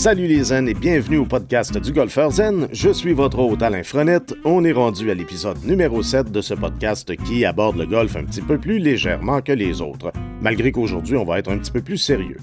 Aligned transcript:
Salut 0.00 0.28
les 0.28 0.44
zen 0.44 0.66
et 0.66 0.72
bienvenue 0.72 1.18
au 1.18 1.26
podcast 1.26 1.76
du 1.76 1.92
Golfeur 1.92 2.30
Zen. 2.30 2.68
Je 2.72 2.88
suis 2.88 3.12
votre 3.12 3.38
hôte 3.38 3.62
Alain 3.62 3.82
Frenette. 3.82 4.34
On 4.46 4.64
est 4.64 4.72
rendu 4.72 5.10
à 5.10 5.14
l'épisode 5.14 5.62
numéro 5.62 6.02
7 6.02 6.32
de 6.32 6.40
ce 6.40 6.54
podcast 6.54 7.14
qui 7.16 7.44
aborde 7.44 7.76
le 7.76 7.84
golf 7.84 8.16
un 8.16 8.24
petit 8.24 8.40
peu 8.40 8.56
plus 8.56 8.78
légèrement 8.78 9.42
que 9.42 9.52
les 9.52 9.82
autres, 9.82 10.10
malgré 10.40 10.72
qu'aujourd'hui 10.72 11.18
on 11.18 11.26
va 11.26 11.38
être 11.38 11.50
un 11.50 11.58
petit 11.58 11.70
peu 11.70 11.82
plus 11.82 11.98
sérieux. 11.98 12.38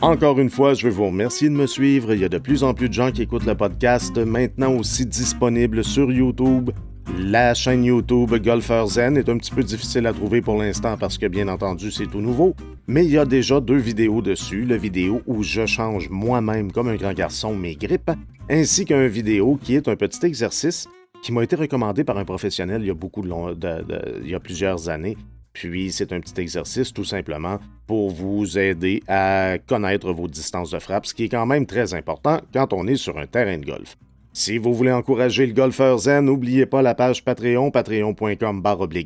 Encore 0.00 0.40
une 0.40 0.48
fois, 0.48 0.72
je 0.72 0.86
veux 0.86 0.94
vous 0.94 1.08
remercier 1.08 1.50
de 1.50 1.54
me 1.54 1.66
suivre. 1.66 2.14
Il 2.14 2.20
y 2.20 2.24
a 2.24 2.30
de 2.30 2.38
plus 2.38 2.64
en 2.64 2.72
plus 2.72 2.88
de 2.88 2.94
gens 2.94 3.10
qui 3.10 3.20
écoutent 3.20 3.44
le 3.44 3.54
podcast, 3.54 4.16
maintenant 4.16 4.72
aussi 4.72 5.04
disponible 5.04 5.84
sur 5.84 6.10
YouTube. 6.10 6.70
La 7.18 7.54
chaîne 7.54 7.84
YouTube 7.84 8.34
Golfeur 8.42 8.86
Zen 8.86 9.16
est 9.16 9.28
un 9.28 9.36
petit 9.36 9.50
peu 9.50 9.62
difficile 9.62 10.06
à 10.06 10.12
trouver 10.12 10.40
pour 10.40 10.56
l'instant 10.56 10.96
parce 10.96 11.18
que, 11.18 11.26
bien 11.26 11.48
entendu, 11.48 11.90
c'est 11.90 12.06
tout 12.06 12.20
nouveau. 12.20 12.54
Mais 12.86 13.04
il 13.04 13.10
y 13.10 13.18
a 13.18 13.24
déjà 13.24 13.60
deux 13.60 13.76
vidéos 13.76 14.22
dessus. 14.22 14.64
La 14.64 14.76
vidéo 14.76 15.22
où 15.26 15.42
je 15.42 15.66
change 15.66 16.08
moi-même 16.10 16.72
comme 16.72 16.88
un 16.88 16.96
grand 16.96 17.12
garçon 17.12 17.54
mes 17.54 17.76
grippes, 17.76 18.10
ainsi 18.50 18.84
qu'un 18.84 19.06
vidéo 19.06 19.58
qui 19.62 19.74
est 19.74 19.88
un 19.88 19.96
petit 19.96 20.24
exercice 20.26 20.88
qui 21.22 21.32
m'a 21.32 21.44
été 21.44 21.56
recommandé 21.56 22.02
par 22.02 22.18
un 22.18 22.24
professionnel 22.24 22.82
il 22.82 22.88
y 22.88 22.90
a, 22.90 22.94
beaucoup 22.94 23.22
de, 23.22 24.20
il 24.22 24.30
y 24.30 24.34
a 24.34 24.40
plusieurs 24.40 24.88
années. 24.88 25.16
Puis 25.52 25.92
c'est 25.92 26.12
un 26.12 26.20
petit 26.20 26.40
exercice 26.40 26.92
tout 26.92 27.04
simplement 27.04 27.58
pour 27.86 28.10
vous 28.10 28.58
aider 28.58 29.02
à 29.06 29.58
connaître 29.66 30.12
vos 30.12 30.28
distances 30.28 30.70
de 30.70 30.78
frappe, 30.78 31.06
ce 31.06 31.14
qui 31.14 31.24
est 31.24 31.28
quand 31.28 31.46
même 31.46 31.66
très 31.66 31.94
important 31.94 32.40
quand 32.52 32.72
on 32.72 32.86
est 32.86 32.96
sur 32.96 33.18
un 33.18 33.26
terrain 33.26 33.58
de 33.58 33.66
golf. 33.66 33.96
Si 34.34 34.56
vous 34.56 34.72
voulez 34.72 34.92
encourager 34.92 35.46
le 35.46 35.52
golfeur 35.52 35.98
zen, 35.98 36.24
n'oubliez 36.24 36.64
pas 36.64 36.80
la 36.80 36.94
page 36.94 37.22
Patreon, 37.22 37.70
patreon.com 37.70 38.62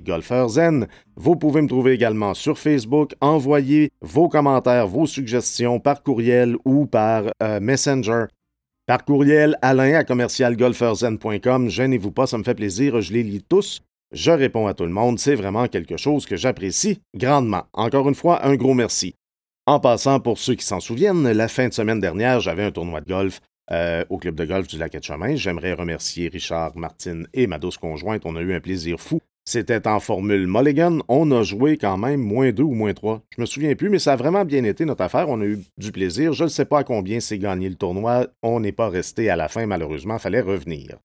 golfeur 0.07 0.49
zen. 0.49 0.87
Vous 1.17 1.35
pouvez 1.35 1.63
me 1.63 1.69
trouver 1.69 1.95
également 1.95 2.33
sur 2.33 2.61
Facebook. 2.61 3.13
Envoyez 3.21 3.91
vos 4.01 4.29
commentaires, 4.29 4.87
vos 4.87 5.07
suggestions 5.07 5.81
par 5.81 6.05
courriel 6.05 6.57
ou 6.65 6.87
par 6.87 7.25
euh, 7.43 7.59
Messenger. 7.59 8.27
Par 8.87 9.05
courriel, 9.05 9.59
alain 9.63 9.95
à 9.95 10.05
commercialgolfeurzen.com. 10.05 11.71
Gênez-vous 11.71 12.13
pas, 12.13 12.29
ça 12.29 12.39
me 12.39 12.45
fait 12.45 12.55
plaisir, 12.55 13.01
je 13.01 13.13
les 13.13 13.25
lis 13.25 13.43
tous. 13.43 13.81
Je 14.13 14.31
réponds 14.31 14.69
à 14.69 14.75
tout 14.75 14.85
le 14.85 14.93
monde, 14.93 15.19
c'est 15.19 15.35
vraiment 15.35 15.67
quelque 15.67 15.97
chose 15.97 16.25
que 16.25 16.37
j'apprécie 16.37 17.01
grandement. 17.17 17.65
Encore 17.73 18.09
une 18.09 18.15
fois, 18.15 18.47
un 18.47 18.55
gros 18.55 18.75
merci. 18.75 19.17
En 19.67 19.81
passant, 19.81 20.21
pour 20.21 20.39
ceux 20.39 20.55
qui 20.55 20.65
s'en 20.65 20.79
souviennent, 20.79 21.29
la 21.29 21.49
fin 21.49 21.67
de 21.67 21.75
semaine 21.75 21.99
dernière, 21.99 22.39
j'avais 22.39 22.63
un 22.63 22.71
tournoi 22.71 23.01
de 23.01 23.09
golf 23.09 23.41
euh, 23.71 24.05
au 24.11 24.19
club 24.19 24.35
de 24.35 24.45
golf 24.45 24.67
du 24.67 24.79
Lac 24.79 24.93
de 24.97 25.03
Chemin. 25.03 25.37
J'aimerais 25.37 25.73
remercier 25.73 26.29
Richard, 26.29 26.77
Martine 26.77 27.27
et 27.35 27.47
ma 27.47 27.59
douce 27.59 27.79
conjointe. 27.79 28.23
On 28.25 28.37
a 28.37 28.41
eu 28.41 28.55
un 28.55 28.61
plaisir 28.61 29.01
fou. 29.01 29.21
C'était 29.49 29.87
en 29.87 30.01
formule 30.01 30.49
Mulligan. 30.49 30.99
On 31.09 31.31
a 31.31 31.45
joué 31.45 31.77
quand 31.77 31.97
même 31.97 32.21
moins 32.21 32.51
deux 32.51 32.65
ou 32.65 32.75
moins 32.75 32.95
trois. 32.95 33.23
Je 33.31 33.41
me 33.41 33.47
souviens 33.47 33.77
plus, 33.77 33.89
mais 33.89 34.01
ça 34.01 34.15
a 34.15 34.17
vraiment 34.17 34.45
bien 34.45 34.65
été 34.65 34.85
notre 34.85 35.05
affaire. 35.05 35.29
On 35.29 35.41
a 35.41 35.45
eu 35.45 35.61
du 35.79 35.93
plaisir. 35.93 36.33
Je 36.33 36.45
ne 36.45 36.49
sais 36.49 36.65
pas 36.65 36.81
à 36.81 36.85
combien 36.85 37.21
c'est 37.21 37.39
gagné 37.39 37.69
le 37.69 37.77
tournoi. 37.77 38.27
On 38.43 38.59
n'est 38.59 38.73
pas 38.73 38.89
resté 38.89 39.31
à 39.31 39.37
la 39.37 39.47
fin, 39.47 39.67
malheureusement. 39.67 40.19
Fallait 40.19 40.41
revenir. 40.41 40.97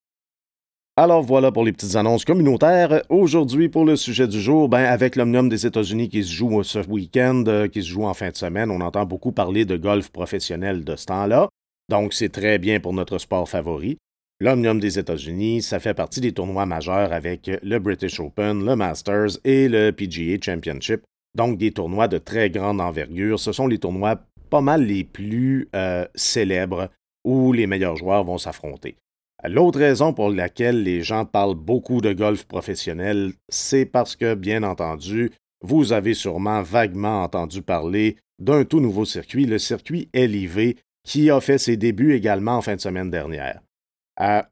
Alors 0.96 1.22
voilà 1.22 1.50
pour 1.52 1.64
les 1.64 1.72
petites 1.72 1.96
annonces 1.96 2.24
communautaires. 2.24 3.02
Aujourd'hui, 3.08 3.68
pour 3.70 3.86
le 3.86 3.96
sujet 3.96 4.28
du 4.28 4.40
jour, 4.40 4.68
ben, 4.68 4.84
avec 4.84 5.16
l'Omnium 5.16 5.48
des 5.48 5.64
États-Unis 5.64 6.10
qui 6.10 6.22
se 6.22 6.32
joue 6.32 6.62
ce 6.64 6.80
week-end, 6.80 7.44
euh, 7.46 7.66
qui 7.66 7.82
se 7.82 7.88
joue 7.88 8.04
en 8.04 8.12
fin 8.12 8.28
de 8.28 8.36
semaine, 8.36 8.70
on 8.70 8.80
entend 8.82 9.06
beaucoup 9.06 9.32
parler 9.32 9.64
de 9.64 9.78
golf 9.78 10.10
professionnel 10.10 10.84
de 10.84 10.94
ce 10.96 11.06
temps-là. 11.06 11.48
Donc, 11.88 12.14
c'est 12.14 12.28
très 12.28 12.58
bien 12.58 12.80
pour 12.80 12.92
notre 12.92 13.18
sport 13.18 13.48
favori. 13.48 13.98
L'Omnium 14.40 14.80
des 14.80 14.98
États-Unis, 14.98 15.62
ça 15.62 15.78
fait 15.78 15.94
partie 15.94 16.20
des 16.20 16.32
tournois 16.32 16.66
majeurs 16.66 17.12
avec 17.12 17.50
le 17.62 17.78
British 17.78 18.18
Open, 18.18 18.64
le 18.64 18.74
Masters 18.74 19.38
et 19.44 19.68
le 19.68 19.92
PGA 19.92 20.36
Championship. 20.42 21.02
Donc, 21.36 21.58
des 21.58 21.72
tournois 21.72 22.08
de 22.08 22.18
très 22.18 22.50
grande 22.50 22.80
envergure. 22.80 23.38
Ce 23.38 23.52
sont 23.52 23.66
les 23.66 23.78
tournois 23.78 24.20
pas 24.50 24.60
mal 24.60 24.84
les 24.84 25.04
plus 25.04 25.68
euh, 25.76 26.06
célèbres 26.14 26.90
où 27.24 27.52
les 27.52 27.66
meilleurs 27.66 27.96
joueurs 27.96 28.24
vont 28.24 28.38
s'affronter. 28.38 28.96
L'autre 29.44 29.78
raison 29.78 30.12
pour 30.12 30.30
laquelle 30.30 30.82
les 30.82 31.02
gens 31.02 31.24
parlent 31.24 31.56
beaucoup 31.56 32.00
de 32.00 32.12
golf 32.12 32.44
professionnel, 32.44 33.32
c'est 33.48 33.86
parce 33.86 34.14
que, 34.14 34.34
bien 34.34 34.62
entendu, 34.62 35.32
vous 35.62 35.92
avez 35.92 36.14
sûrement 36.14 36.62
vaguement 36.62 37.22
entendu 37.22 37.62
parler 37.62 38.16
d'un 38.38 38.64
tout 38.64 38.80
nouveau 38.80 39.04
circuit, 39.04 39.46
le 39.46 39.58
circuit 39.58 40.08
LIV, 40.14 40.74
qui 41.04 41.30
a 41.30 41.40
fait 41.40 41.58
ses 41.58 41.76
débuts 41.76 42.14
également 42.14 42.56
en 42.56 42.62
fin 42.62 42.76
de 42.76 42.80
semaine 42.80 43.10
dernière. 43.10 43.60
Euh, 44.20 44.42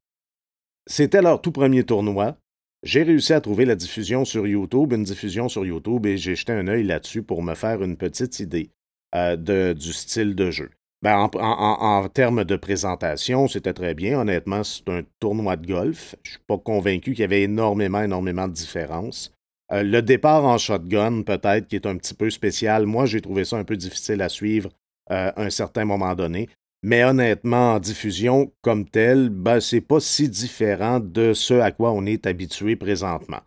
c'était 0.86 1.22
leur 1.22 1.40
tout 1.40 1.52
premier 1.52 1.84
tournoi. 1.84 2.36
J'ai 2.82 3.02
réussi 3.02 3.32
à 3.32 3.40
trouver 3.40 3.66
la 3.66 3.76
diffusion 3.76 4.24
sur 4.24 4.46
YouTube, 4.46 4.92
une 4.92 5.04
diffusion 5.04 5.48
sur 5.48 5.66
YouTube, 5.66 6.06
et 6.06 6.16
j'ai 6.16 6.34
jeté 6.34 6.52
un 6.52 6.66
œil 6.66 6.84
là-dessus 6.84 7.22
pour 7.22 7.42
me 7.42 7.54
faire 7.54 7.82
une 7.82 7.96
petite 7.96 8.40
idée 8.40 8.70
euh, 9.14 9.74
du 9.74 9.92
style 9.92 10.34
de 10.34 10.50
jeu. 10.50 10.70
Ben, 11.02 11.30
en, 11.34 12.08
termes 12.08 12.44
de 12.44 12.56
présentation, 12.56 13.48
c'était 13.48 13.72
très 13.72 13.94
bien. 13.94 14.20
Honnêtement, 14.20 14.62
c'est 14.64 14.88
un 14.88 15.02
tournoi 15.18 15.56
de 15.56 15.66
golf. 15.66 16.14
Je 16.22 16.30
ne 16.30 16.32
suis 16.32 16.44
pas 16.46 16.58
convaincu 16.58 17.12
qu'il 17.12 17.20
y 17.20 17.24
avait 17.24 17.42
énormément, 17.42 18.02
énormément 18.02 18.48
de 18.48 18.52
différences. 18.52 19.32
Euh, 19.72 19.82
le 19.82 20.02
départ 20.02 20.44
en 20.44 20.58
shotgun, 20.58 21.22
peut-être, 21.22 21.68
qui 21.68 21.76
est 21.76 21.86
un 21.86 21.96
petit 21.96 22.12
peu 22.12 22.28
spécial. 22.28 22.84
Moi, 22.84 23.06
j'ai 23.06 23.22
trouvé 23.22 23.44
ça 23.44 23.56
un 23.56 23.64
peu 23.64 23.76
difficile 23.76 24.20
à 24.20 24.28
suivre 24.28 24.70
à 25.10 25.40
un 25.40 25.50
certain 25.50 25.84
moment 25.84 26.14
donné. 26.14 26.48
Mais 26.82 27.04
honnêtement, 27.04 27.74
en 27.74 27.78
diffusion 27.78 28.52
comme 28.62 28.88
telle, 28.88 29.28
ben, 29.28 29.60
c'est 29.60 29.82
pas 29.82 30.00
si 30.00 30.28
différent 30.28 30.98
de 30.98 31.34
ce 31.34 31.54
à 31.54 31.72
quoi 31.72 31.92
on 31.92 32.06
est 32.06 32.26
habitué 32.26 32.74
présentement. 32.74 33.40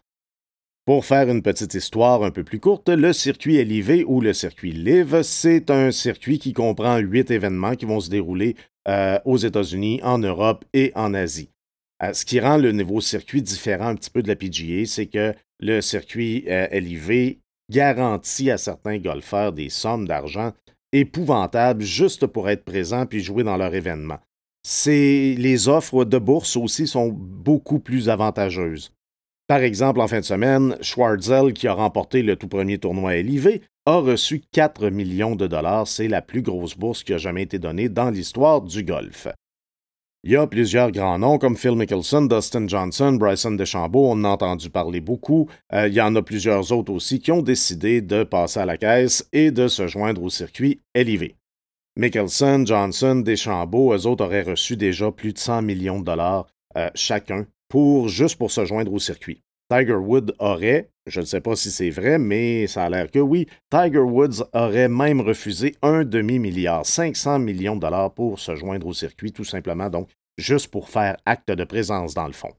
Pour 0.85 1.05
faire 1.05 1.29
une 1.29 1.41
petite 1.41 1.73
histoire 1.73 2.23
un 2.23 2.31
peu 2.31 2.43
plus 2.43 2.59
courte, 2.59 2.89
le 2.89 3.13
circuit 3.13 3.63
LIV 3.63 4.03
ou 4.05 4.21
le 4.21 4.33
circuit 4.33 4.73
LIV, 4.73 5.21
c'est 5.23 5.71
un 5.71 5.91
circuit 5.91 6.39
qui 6.39 6.53
comprend 6.53 6.97
huit 6.97 7.31
événements 7.31 7.75
qui 7.75 7.85
vont 7.85 8.01
se 8.01 8.09
dérouler 8.09 8.55
euh, 8.89 9.17
aux 9.23 9.37
États-Unis, 9.37 10.01
en 10.03 10.19
Europe 10.19 10.65
et 10.73 10.91
en 10.95 11.13
Asie. 11.13 11.49
Euh, 12.03 12.11
ce 12.11 12.25
qui 12.25 12.39
rend 12.41 12.57
le 12.57 12.73
nouveau 12.73 12.99
circuit 12.99 13.41
différent 13.41 13.87
un 13.87 13.95
petit 13.95 14.09
peu 14.09 14.21
de 14.21 14.27
la 14.27 14.35
PGA, 14.35 14.85
c'est 14.85 15.05
que 15.05 15.33
le 15.61 15.79
circuit 15.79 16.43
euh, 16.49 16.67
LIV 16.67 17.37
garantit 17.71 18.51
à 18.51 18.57
certains 18.57 18.97
golfeurs 18.97 19.53
des 19.53 19.69
sommes 19.69 20.05
d'argent 20.05 20.51
épouvantables 20.93 21.83
juste 21.83 22.25
pour 22.27 22.49
être 22.49 22.63
présents 22.63 23.05
puis 23.05 23.21
jouer 23.21 23.43
dans 23.43 23.57
leur 23.57 23.75
événement. 23.75 24.19
les 24.85 25.67
offres 25.67 26.05
de 26.05 26.17
bourse 26.17 26.55
aussi 26.55 26.87
sont 26.87 27.09
beaucoup 27.09 27.79
plus 27.79 28.07
avantageuses. 28.07 28.93
Par 29.47 29.59
exemple, 29.59 29.99
en 29.99 30.07
fin 30.07 30.21
de 30.21 30.25
semaine, 30.25 30.77
Schwartzel, 30.81 31.51
qui 31.51 31.67
a 31.67 31.73
remporté 31.73 32.21
le 32.21 32.37
tout 32.37 32.47
premier 32.47 32.77
tournoi 32.77 33.21
LIV, 33.21 33.59
a 33.85 33.97
reçu 33.97 34.41
4 34.53 34.89
millions 34.89 35.35
de 35.35 35.47
dollars. 35.47 35.87
C'est 35.87 36.07
la 36.07 36.21
plus 36.21 36.41
grosse 36.41 36.77
bourse 36.77 37.03
qui 37.03 37.13
a 37.13 37.17
jamais 37.17 37.41
été 37.41 37.59
donnée 37.59 37.89
dans 37.89 38.09
l'histoire 38.09 38.61
du 38.61 38.83
golf. 38.83 39.27
Il 40.25 40.31
y 40.31 40.37
a 40.37 40.47
plusieurs 40.47 40.89
grands 40.93 41.19
noms 41.19 41.37
comme 41.37 41.57
Phil 41.57 41.75
Mickelson, 41.75 42.21
Dustin 42.27 42.65
Johnson, 42.65 43.11
Bryson 43.19 43.51
DeChambeau, 43.51 44.05
on 44.05 44.11
en 44.11 44.23
a 44.23 44.29
entendu 44.29 44.69
parler 44.69 45.01
beaucoup. 45.01 45.49
Euh, 45.73 45.89
il 45.89 45.93
y 45.93 45.99
en 45.99 46.15
a 46.15 46.21
plusieurs 46.21 46.71
autres 46.71 46.93
aussi 46.93 47.19
qui 47.19 47.33
ont 47.33 47.41
décidé 47.41 47.99
de 47.99 48.23
passer 48.23 48.61
à 48.61 48.65
la 48.65 48.77
caisse 48.77 49.27
et 49.33 49.51
de 49.51 49.67
se 49.67 49.85
joindre 49.87 50.23
au 50.23 50.29
circuit 50.29 50.79
LIV. 50.95 51.33
Mickelson, 51.97 52.63
Johnson, 52.65 53.15
DeChambeau, 53.15 53.93
eux 53.93 54.07
autres 54.07 54.23
auraient 54.23 54.43
reçu 54.43 54.77
déjà 54.77 55.11
plus 55.11 55.33
de 55.33 55.39
100 55.39 55.61
millions 55.61 55.99
de 55.99 56.05
dollars 56.05 56.47
euh, 56.77 56.89
chacun 56.95 57.45
pour 57.67 58.07
juste 58.07 58.37
pour 58.37 58.49
se 58.49 58.63
joindre 58.63 58.93
au 58.93 58.99
circuit. 58.99 59.41
Tiger 59.69 59.95
Woods 59.95 60.31
aurait, 60.39 60.89
je 61.05 61.19
ne 61.19 61.25
sais 61.25 61.41
pas 61.41 61.55
si 61.55 61.71
c'est 61.71 61.89
vrai, 61.89 62.17
mais 62.17 62.67
ça 62.67 62.85
a 62.85 62.89
l'air 62.89 63.11
que 63.11 63.19
oui, 63.19 63.47
Tiger 63.69 63.99
Woods 63.99 64.43
aurait 64.53 64.87
même 64.87 65.21
refusé 65.21 65.75
un 65.81 66.03
demi-milliard, 66.03 66.85
500 66.85 67.39
millions 67.39 67.75
de 67.75 67.81
dollars 67.81 68.13
pour 68.13 68.39
se 68.39 68.55
joindre 68.55 68.87
au 68.87 68.93
circuit, 68.93 69.31
tout 69.31 69.43
simplement, 69.43 69.89
donc 69.89 70.09
juste 70.37 70.69
pour 70.69 70.89
faire 70.89 71.17
acte 71.25 71.51
de 71.51 71.63
présence 71.63 72.13
dans 72.13 72.27
le 72.27 72.33
fond. 72.33 72.53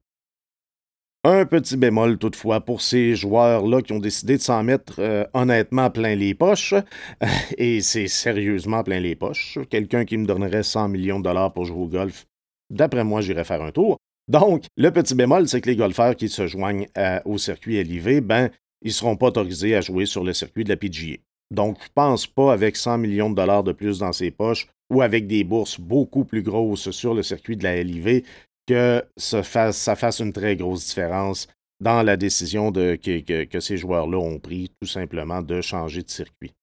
Un 1.26 1.46
petit 1.46 1.78
bémol 1.78 2.18
toutefois 2.18 2.60
pour 2.60 2.82
ces 2.82 3.16
joueurs-là 3.16 3.80
qui 3.80 3.94
ont 3.94 3.98
décidé 3.98 4.36
de 4.36 4.42
s'en 4.42 4.62
mettre 4.62 4.96
euh, 4.98 5.24
honnêtement 5.32 5.88
plein 5.88 6.14
les 6.14 6.34
poches, 6.34 6.74
et 7.56 7.80
c'est 7.80 8.08
sérieusement 8.08 8.84
plein 8.84 9.00
les 9.00 9.16
poches. 9.16 9.58
Quelqu'un 9.70 10.04
qui 10.04 10.18
me 10.18 10.26
donnerait 10.26 10.62
100 10.62 10.88
millions 10.88 11.18
de 11.18 11.24
dollars 11.24 11.54
pour 11.54 11.64
jouer 11.64 11.78
au 11.78 11.88
golf, 11.88 12.26
d'après 12.68 13.04
moi, 13.04 13.22
j'irais 13.22 13.44
faire 13.44 13.62
un 13.62 13.70
tour. 13.70 13.96
Donc, 14.28 14.64
le 14.76 14.90
petit 14.90 15.14
bémol, 15.14 15.48
c'est 15.48 15.60
que 15.60 15.68
les 15.68 15.76
golfeurs 15.76 16.16
qui 16.16 16.28
se 16.28 16.46
joignent 16.46 16.86
euh, 16.96 17.20
au 17.24 17.36
circuit 17.36 17.82
LIV, 17.82 18.20
ben, 18.20 18.50
ils 18.82 18.88
ne 18.88 18.92
seront 18.92 19.16
pas 19.16 19.26
autorisés 19.26 19.74
à 19.74 19.80
jouer 19.80 20.06
sur 20.06 20.24
le 20.24 20.32
circuit 20.32 20.64
de 20.64 20.70
la 20.70 20.76
PGA. 20.76 21.16
Donc, 21.50 21.78
je 21.80 21.84
ne 21.84 21.92
pense 21.94 22.26
pas 22.26 22.52
avec 22.52 22.76
100 22.76 22.98
millions 22.98 23.30
de 23.30 23.34
dollars 23.34 23.64
de 23.64 23.72
plus 23.72 23.98
dans 23.98 24.12
ses 24.12 24.30
poches 24.30 24.68
ou 24.90 25.02
avec 25.02 25.26
des 25.26 25.44
bourses 25.44 25.78
beaucoup 25.78 26.24
plus 26.24 26.42
grosses 26.42 26.90
sur 26.90 27.14
le 27.14 27.22
circuit 27.22 27.56
de 27.56 27.64
la 27.64 27.82
LIV 27.82 28.22
que 28.66 29.04
ça 29.16 29.42
fasse, 29.42 30.20
une 30.20 30.32
très 30.32 30.56
grosse 30.56 30.86
différence 30.86 31.48
dans 31.80 32.02
la 32.02 32.16
décision 32.16 32.72
que, 32.72 33.60
ces 33.60 33.76
joueurs-là 33.76 34.18
ont 34.18 34.38
pris 34.38 34.70
tout 34.80 34.88
simplement 34.88 35.42
de 35.42 35.60
changer 35.60 36.02
de 36.02 36.10
circuit. 36.10 36.54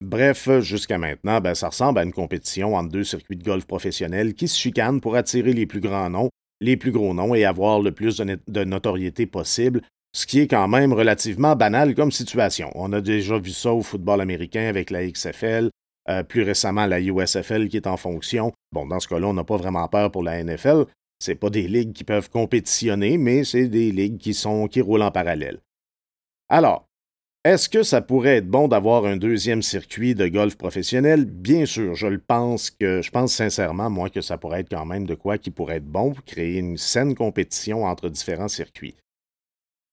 Bref, 0.00 0.48
jusqu'à 0.60 0.98
maintenant, 0.98 1.40
ben, 1.40 1.54
ça 1.54 1.68
ressemble 1.68 1.98
à 1.98 2.04
une 2.04 2.12
compétition 2.12 2.74
entre 2.74 2.90
deux 2.90 3.04
circuits 3.04 3.36
de 3.36 3.44
golf 3.44 3.66
professionnels 3.66 4.34
qui 4.34 4.48
se 4.48 4.58
chicanent 4.58 5.00
pour 5.00 5.14
attirer 5.14 5.52
les 5.52 5.66
plus 5.66 5.80
grands 5.80 6.10
noms 6.10 6.30
les 6.62 6.76
plus 6.76 6.92
gros 6.92 7.12
noms 7.12 7.34
et 7.34 7.44
avoir 7.44 7.80
le 7.80 7.92
plus 7.92 8.16
de, 8.18 8.64
notoriété 8.64 9.26
possible, 9.26 9.82
ce 10.14 10.26
qui 10.26 10.40
est 10.40 10.46
quand 10.46 10.68
même 10.68 10.92
relativement 10.92 11.56
banal 11.56 11.94
comme 11.94 12.12
situation. 12.12 12.70
On 12.74 12.92
a 12.92 13.00
déjà 13.00 13.38
vu 13.38 13.50
ça 13.50 13.72
au 13.72 13.82
football 13.82 14.20
américain 14.20 14.66
avec 14.68 14.90
la 14.90 15.06
XFL, 15.06 15.70
Euh, 16.08 16.24
plus 16.24 16.42
récemment, 16.42 16.86
la 16.86 17.00
USFL 17.00 17.68
qui 17.68 17.76
est 17.76 17.86
en 17.86 17.96
fonction. 17.96 18.52
Bon, 18.72 18.86
dans 18.86 18.98
ce 18.98 19.06
cas-là, 19.06 19.28
on 19.28 19.34
n'a 19.34 19.44
pas 19.44 19.56
vraiment 19.56 19.86
peur 19.86 20.10
pour 20.10 20.24
la 20.24 20.42
NFL. 20.42 20.86
C'est 21.20 21.36
pas 21.36 21.48
des 21.48 21.68
ligues 21.68 21.92
qui 21.92 22.02
peuvent 22.02 22.28
compétitionner, 22.28 23.18
mais 23.18 23.44
c'est 23.44 23.68
des 23.68 23.92
ligues 23.92 24.18
qui 24.18 24.34
sont 24.34 24.66
qui 24.66 24.80
roulent 24.80 25.04
en 25.04 25.12
parallèle. 25.12 25.60
Alors, 26.48 26.88
est-ce 27.44 27.68
que 27.68 27.82
ça 27.82 28.00
pourrait 28.00 28.36
être 28.36 28.46
bon 28.46 28.68
d'avoir 28.68 29.04
un 29.04 29.16
deuxième 29.16 29.62
circuit 29.62 30.14
de 30.14 30.28
golf 30.28 30.56
professionnel? 30.56 31.24
Bien 31.24 31.66
sûr, 31.66 31.96
je 31.96 32.06
le 32.06 32.20
pense 32.20 32.70
que 32.70 33.02
je 33.02 33.10
pense 33.10 33.34
sincèrement, 33.34 33.90
moi, 33.90 34.10
que 34.10 34.20
ça 34.20 34.38
pourrait 34.38 34.60
être 34.60 34.70
quand 34.70 34.86
même 34.86 35.06
de 35.06 35.16
quoi 35.16 35.38
qui 35.38 35.50
pourrait 35.50 35.78
être 35.78 35.84
bon 35.84 36.12
pour 36.12 36.24
créer 36.24 36.58
une 36.58 36.76
saine 36.76 37.16
compétition 37.16 37.84
entre 37.84 38.08
différents 38.08 38.46
circuits. 38.46 38.94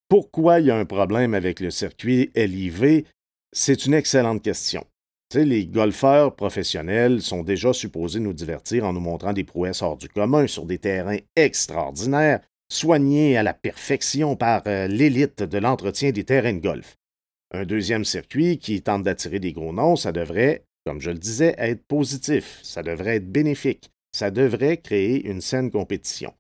Pourquoi 0.10 0.60
il 0.60 0.68
y 0.68 0.72
a 0.72 0.78
un 0.78 0.86
problème 0.86 1.34
avec 1.34 1.60
le 1.60 1.72
circuit 1.72 2.32
LIV? 2.36 3.06
C'est 3.52 3.88
une 3.88 3.96
excellente 3.96 4.44
question. 4.44 4.86
les 5.34 5.66
golfeurs 5.66 6.36
professionnels 6.36 7.22
sont 7.24 7.42
déjà 7.42 7.74
supposés 7.74 8.20
nous 8.20 8.34
divertir 8.34 8.86
en 8.86 8.94
nous 8.94 9.00
montrant 9.00 9.34
des 9.34 9.44
prouesses 9.44 9.82
hors 9.82 9.98
du 9.98 10.08
commun 10.08 10.46
sur 10.46 10.66
des 10.66 10.78
terrains 10.78 11.18
extraordinaires, 11.36 12.42
soignés 12.72 13.38
à 13.38 13.44
la 13.44 13.56
perfection 13.56 14.36
par 14.36 14.62
euh, 14.68 14.86
l'élite 14.88 15.42
de 15.42 15.58
l'entretien 15.58 16.12
des 16.12 16.24
terrains 16.24 16.54
de 16.54 16.60
golf. 16.60 16.99
Un 17.52 17.66
deuxième 17.66 18.06
circuit 18.06 18.58
qui 18.60 18.82
tente 18.82 19.04
d'attirer 19.04 19.40
des 19.40 19.54
gros 19.54 19.74
noms, 19.74 19.96
ça 19.96 20.12
devrait, 20.12 20.64
comme 20.86 21.02
je 21.02 21.10
le 21.10 21.18
disais, 21.18 21.56
être 21.58 21.84
positif, 21.88 22.60
ça 22.62 22.84
devrait 22.84 23.16
être 23.16 23.32
bénéfique, 23.32 23.90
ça 24.12 24.30
devrait 24.30 24.78
créer 24.78 25.28
une 25.28 25.42
saine 25.42 25.72
compétition. 25.72 26.34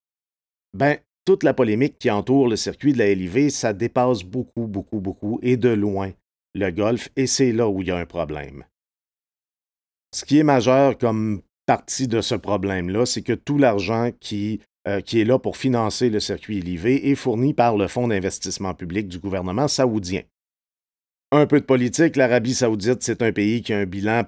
Ben, 0.73 0.97
toute 1.25 1.43
la 1.43 1.53
polémique 1.53 1.97
qui 1.97 2.11
entoure 2.11 2.47
le 2.47 2.55
circuit 2.55 2.93
de 2.93 2.99
la 2.99 3.13
LIV, 3.13 3.49
ça 3.49 3.73
dépasse 3.73 4.23
beaucoup, 4.23 4.67
beaucoup, 4.67 4.99
beaucoup, 4.99 5.39
et 5.41 5.57
de 5.57 5.69
loin, 5.69 6.11
le 6.53 6.69
golf, 6.69 7.09
et 7.15 7.27
c'est 7.27 7.51
là 7.51 7.67
où 7.67 7.81
il 7.81 7.87
y 7.87 7.91
a 7.91 7.97
un 7.97 8.05
problème. 8.05 8.65
Ce 10.13 10.25
qui 10.25 10.39
est 10.39 10.43
majeur 10.43 10.97
comme 10.97 11.41
partie 11.65 12.07
de 12.07 12.21
ce 12.21 12.35
problème-là, 12.35 13.05
c'est 13.05 13.21
que 13.21 13.33
tout 13.33 13.57
l'argent 13.57 14.09
qui, 14.19 14.59
euh, 14.87 15.01
qui 15.01 15.21
est 15.21 15.25
là 15.25 15.37
pour 15.37 15.57
financer 15.57 16.09
le 16.09 16.19
circuit 16.19 16.61
LIV 16.61 16.87
est 16.87 17.15
fourni 17.15 17.53
par 17.53 17.77
le 17.77 17.87
Fonds 17.87 18.07
d'investissement 18.07 18.73
public 18.73 19.07
du 19.07 19.19
gouvernement 19.19 19.67
saoudien. 19.67 20.21
Un 21.31 21.45
peu 21.45 21.59
de 21.59 21.65
politique, 21.65 22.15
l'Arabie 22.15 22.55
saoudite, 22.55 23.03
c'est 23.03 23.21
un 23.21 23.31
pays 23.31 23.61
qui 23.61 23.71
a 23.71 23.77
un 23.77 23.85
bilan 23.85 24.23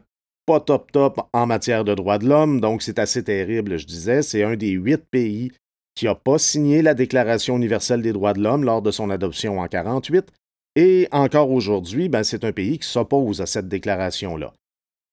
pas 0.46 0.60
top 0.60 0.92
top 0.92 1.22
en 1.34 1.46
matière 1.46 1.84
de 1.84 1.96
droits 1.96 2.18
de 2.18 2.28
l'homme, 2.28 2.62
donc 2.62 2.82
c'est 2.82 3.00
assez 3.00 3.24
terrible, 3.24 3.78
je 3.78 3.86
disais. 3.86 4.22
C'est 4.22 4.44
un 4.44 4.56
des 4.56 4.72
huit 4.72 5.04
pays 5.10 5.52
qui 5.96 6.06
n'a 6.06 6.16
pas 6.16 6.38
signé 6.38 6.82
la 6.82 6.94
Déclaration 6.94 7.58
universelle 7.58 8.02
des 8.02 8.14
droits 8.14 8.34
de 8.34 8.42
l'homme 8.42 8.64
lors 8.64 8.82
de 8.82 8.92
son 8.92 9.10
adoption 9.10 9.54
en 9.54 9.64
1948. 9.64 10.32
Et 10.76 11.08
encore 11.12 11.52
aujourd'hui, 11.52 12.08
ben, 12.08 12.24
c'est 12.24 12.44
un 12.44 12.52
pays 12.52 12.80
qui 12.80 12.88
s'oppose 12.88 13.42
à 13.42 13.46
cette 13.46 13.68
déclaration-là. 13.68 14.54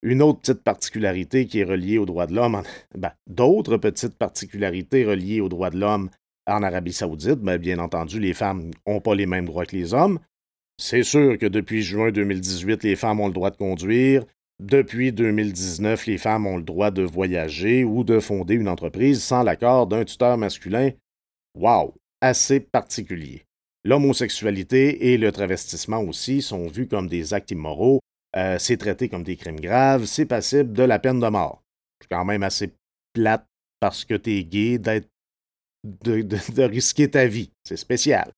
Une 0.03 0.23
autre 0.23 0.41
petite 0.41 0.63
particularité 0.63 1.47
qui 1.47 1.61
est 1.61 1.65
reliée 1.65 1.99
aux 1.99 2.07
droits 2.07 2.27
de 2.27 2.35
l'homme, 2.35 2.63
ben, 2.95 3.13
d'autres 3.27 3.77
petites 3.77 4.17
particularités 4.17 5.05
reliées 5.05 5.41
aux 5.41 5.49
droits 5.49 5.71
de 5.71 5.79
l'homme 5.79 6.11
en 6.47 6.63
Arabie 6.63 6.93
saoudite, 6.93 7.41
ben, 7.41 7.59
bien 7.59 7.79
entendu, 7.79 8.21
les 8.21 8.35
femmes 8.35 8.71
n'ont 8.87 9.01
pas 9.01 9.15
les 9.15 9.27
mêmes 9.27 9.47
droits 9.47 9.67
que 9.67 9.77
les 9.77 9.95
hommes. 9.95 10.19
C'est 10.81 11.03
sûr 11.03 11.37
que 11.39 11.47
depuis 11.47 11.83
juin 11.83 12.13
2018, 12.13 12.85
les 12.85 12.95
femmes 12.95 13.21
ont 13.21 13.27
le 13.27 13.33
droit 13.33 13.51
de 13.51 13.57
conduire. 13.57 14.25
Depuis 14.61 15.13
2019, 15.13 16.07
les 16.07 16.19
femmes 16.19 16.47
ont 16.47 16.57
le 16.57 16.63
droit 16.63 16.93
de 16.93 17.03
voyager 17.03 17.83
ou 17.83 18.05
de 18.05 18.21
fonder 18.21 18.55
une 18.55 18.69
entreprise 18.69 19.23
sans 19.23 19.43
l'accord 19.43 19.89
d'un 19.89 20.05
tuteur 20.05 20.39
masculin. 20.39 20.91
Wow! 21.57 21.95
Assez 22.21 22.61
particulier. 22.61 23.45
L'homosexualité 23.85 25.13
et 25.13 25.19
le 25.19 25.33
travestissement 25.33 26.01
aussi 26.01 26.43
sont 26.43 26.69
vus 26.69 26.87
comme 26.87 27.09
des 27.09 27.35
actes 27.35 27.51
immoraux. 27.51 28.01
Euh, 28.37 28.59
c'est 28.59 28.77
traité 28.77 29.09
comme 29.09 29.25
des 29.25 29.37
crimes 29.37 29.61
graves. 29.61 30.05
C'est 30.05 30.27
passible 30.27 30.73
de 30.73 30.83
la 30.85 30.99
peine 31.01 31.21
de 31.21 31.29
mort. 31.29 31.63
C'est 32.01 32.09
quand 32.09 32.25
même 32.25 32.43
assez 32.45 32.73
plate 33.15 33.47
parce 33.81 34.05
que 34.05 34.15
t'es 34.15 34.45
gay 34.45 34.79
d'être 34.79 35.09
de 35.85 36.63
risquer 36.63 37.11
ta 37.11 37.27
vie. 37.27 37.51
C'est 37.65 37.77
spécial. 37.77 38.31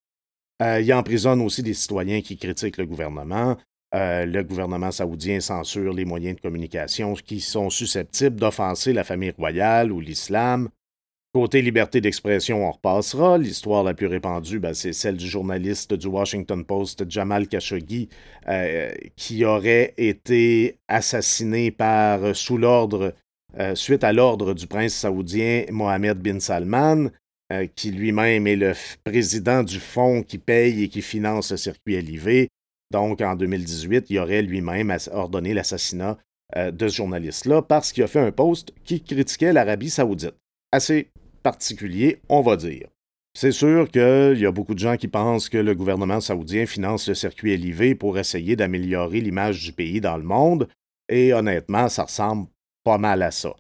Euh, 0.61 0.81
il 0.81 0.93
emprisonne 0.93 1.41
aussi 1.41 1.63
des 1.63 1.75
citoyens 1.75 2.21
qui 2.21 2.37
critiquent 2.37 2.77
le 2.77 2.87
gouvernement. 2.87 3.57
Euh, 3.95 4.25
le 4.25 4.43
gouvernement 4.45 4.91
saoudien 4.91 5.41
censure 5.41 5.93
les 5.93 6.05
moyens 6.05 6.37
de 6.37 6.41
communication 6.41 7.15
qui 7.15 7.41
sont 7.41 7.71
susceptibles 7.71 8.37
d'offenser 8.37 8.93
la 8.93 9.05
famille 9.05 9.33
royale 9.37 9.91
ou 9.91 10.01
l'islam. 10.01 10.69
Côté 11.33 11.63
liberté 11.63 12.01
d'expression, 12.01 12.67
on 12.67 12.73
repassera. 12.73 13.39
L'histoire 13.39 13.85
la 13.85 13.95
plus 13.95 14.07
répandue, 14.07 14.59
ben, 14.59 14.75
c'est 14.75 14.93
celle 14.93 15.17
du 15.17 15.29
journaliste 15.29 15.95
du 15.95 16.09
Washington 16.09 16.65
Post, 16.65 17.09
Jamal 17.09 17.47
Khashoggi, 17.47 18.09
euh, 18.49 18.93
qui 19.17 19.45
aurait 19.45 19.95
été 19.97 20.79
assassiné 20.89 21.75
sous 22.35 22.59
l'ordre, 22.59 23.15
suite 23.75 24.05
à 24.05 24.13
l'ordre 24.13 24.55
du 24.55 24.67
prince 24.67 24.95
saoudien 24.95 25.65
Mohammed 25.71 26.19
bin 26.19 26.41
Salman. 26.41 27.11
Euh, 27.53 27.67
qui 27.75 27.91
lui-même 27.91 28.47
est 28.47 28.55
le 28.55 28.75
président 29.03 29.65
du 29.65 29.81
fonds 29.81 30.23
qui 30.23 30.39
paye 30.39 30.85
et 30.85 30.89
qui 30.89 31.03
finance 31.03 31.51
le 31.51 31.57
circuit 31.57 32.01
LIV. 32.01 32.47
Donc, 32.93 33.21
en 33.23 33.35
2018, 33.35 34.07
il 34.09 34.19
aurait 34.21 34.43
lui-même 34.43 34.97
ordonné 35.11 35.53
l'assassinat 35.53 36.17
euh, 36.57 36.71
de 36.71 36.87
ce 36.87 36.97
journaliste-là 36.97 37.63
parce 37.63 37.91
qu'il 37.91 38.05
a 38.05 38.07
fait 38.07 38.21
un 38.21 38.31
post 38.31 38.73
qui 38.85 39.03
critiquait 39.03 39.53
l'Arabie 39.53 39.91
saoudite. 39.91 40.35
Assez 40.71 41.09
particulier, 41.43 42.21
on 42.29 42.41
va 42.41 42.55
dire. 42.55 42.87
C'est 43.37 43.53
sûr 43.53 43.91
qu'il 43.91 44.39
y 44.39 44.47
a 44.47 44.53
beaucoup 44.53 44.75
de 44.75 44.79
gens 44.79 44.97
qui 44.97 45.09
pensent 45.09 45.49
que 45.49 45.59
le 45.59 45.75
gouvernement 45.75 46.21
saoudien 46.21 46.67
finance 46.67 47.09
le 47.09 47.15
circuit 47.15 47.57
LIV 47.57 47.97
pour 47.97 48.17
essayer 48.17 48.55
d'améliorer 48.55 49.21
l'image 49.21 49.65
du 49.65 49.73
pays 49.73 50.01
dans 50.01 50.17
le 50.17 50.23
monde, 50.23 50.69
et 51.09 51.33
honnêtement, 51.33 51.89
ça 51.89 52.05
ressemble 52.05 52.47
pas 52.85 52.99
mal 52.99 53.23
à 53.23 53.33
ça 53.33 53.57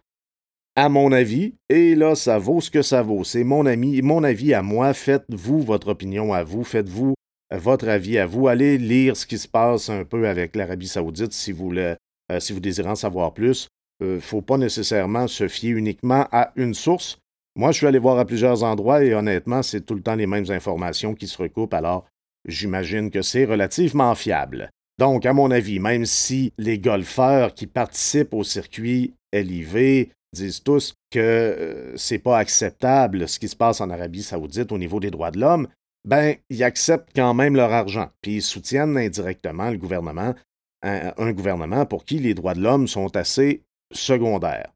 à 0.81 0.89
mon 0.89 1.13
avis, 1.13 1.57
et 1.69 1.95
là, 1.95 2.15
ça 2.15 2.39
vaut 2.39 2.63
ce 2.63 2.71
que 2.71 2.81
ça 2.81 3.03
vaut. 3.03 3.23
C'est 3.23 3.45
mon 3.45 3.67
ami, 3.67 4.01
mon 4.01 4.25
avis 4.25 4.55
à 4.55 4.63
moi. 4.63 4.95
Faites-vous 4.95 5.61
votre 5.61 5.89
opinion 5.89 6.33
à 6.33 6.43
vous, 6.43 6.65
faites-vous 6.65 7.13
euh, 7.53 7.59
votre 7.59 7.87
avis 7.87 8.17
à 8.17 8.25
vous. 8.25 8.49
Allez 8.49 8.79
lire 8.79 9.15
ce 9.15 9.27
qui 9.27 9.37
se 9.37 9.47
passe 9.47 9.91
un 9.91 10.07
peu 10.07 10.27
avec 10.27 10.57
l'Arabie 10.57 10.89
Saoudite 10.89 11.35
si 11.35 11.53
vous, 11.53 11.71
le, 11.71 11.97
euh, 12.33 12.39
désirez 12.61 12.89
en 12.89 12.95
savoir 12.95 13.35
plus. 13.35 13.69
Il 14.01 14.07
euh, 14.07 14.15
ne 14.15 14.21
faut 14.21 14.41
pas 14.41 14.57
nécessairement 14.57 15.29
se 15.29 15.49
fier 15.49 15.73
uniquement 15.73 16.27
à 16.33 16.51
une 16.57 16.73
source. 16.73 17.19
Moi, 17.57 17.73
je 17.73 17.77
suis 17.77 17.87
allé 17.87 17.99
voir 17.99 18.19
à 18.19 18.25
plusieurs 18.25 18.65
endroits 18.65 19.05
et 19.05 19.13
honnêtement, 19.13 19.63
c'est 19.63 19.85
tout 19.85 19.95
le 19.95 20.01
temps 20.01 20.15
les 20.15 20.27
mêmes 20.27 20.51
informations 20.51 21.15
qui 21.15 21.27
se 21.27 21.37
recoupent, 21.37 21.75
alors 21.75 22.07
j'imagine 22.47 23.11
que 23.11 23.21
c'est 23.21 23.45
relativement 23.45 24.15
fiable. 24.15 24.71
Donc, 24.99 25.27
à 25.27 25.35
mon 25.35 25.51
avis, 25.51 25.79
même 25.79 26.07
si 26.07 26.55
les 26.57 26.79
golfeurs 26.79 27.53
qui 27.53 27.67
participent 27.67 28.33
au 28.33 28.45
circuit 28.45 29.13
LIV 29.35 30.09
disent 30.33 30.63
tous 30.63 30.95
que 31.11 31.19
euh, 31.19 31.97
c'est 31.97 32.19
pas 32.19 32.39
acceptable 32.39 33.29
ce 33.29 33.39
qui 33.39 33.49
se 33.49 33.57
passe 33.57 33.81
en 33.81 33.91
Arabie 33.91 34.23
Saoudite 34.23 34.73
au 34.73 34.79
niveau 34.79 35.01
des 35.01 35.11
droits 35.11 35.31
de 35.31 35.41
l'homme, 35.41 35.69
ben, 36.05 36.37
ils 36.49 36.65
acceptent 36.65 37.11
quand 37.15 37.35
même 37.35 37.57
leur 37.57 37.73
argent, 37.73 38.11
puis 38.23 38.37
ils 38.37 38.43
soutiennent 38.43 38.97
indirectement 38.97 39.71
le 39.71 39.77
gouvernement, 39.77 40.35
un, 40.83 41.33
gouvernement 41.33 41.85
pour 41.85 42.05
qui 42.05 42.19
les 42.19 42.35
droits 42.35 42.55
de 42.55 42.63
l'homme 42.63 42.89
sont 42.89 43.15
assez 43.17 43.63
secondaires. 43.93 44.73